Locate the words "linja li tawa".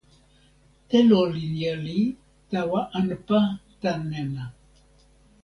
1.33-2.81